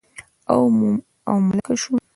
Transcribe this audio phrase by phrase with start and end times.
[0.51, 0.61] او
[1.47, 1.99] ملکه شوم